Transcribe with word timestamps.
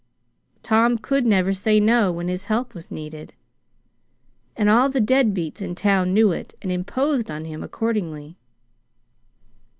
Tom 0.63 0.97
could 0.97 1.27
never 1.27 1.53
say 1.53 1.79
no 1.79 2.11
when 2.11 2.27
his 2.27 2.45
help 2.45 2.73
was 2.73 2.89
needed, 2.89 3.35
and 4.57 4.67
all 4.67 4.89
the 4.89 4.99
dead 4.99 5.31
beats 5.31 5.61
in 5.61 5.75
town 5.75 6.11
knew 6.11 6.31
it 6.31 6.57
and 6.63 6.71
imposed 6.71 7.29
on 7.29 7.45
him 7.45 7.61
accordingly. 7.61 8.35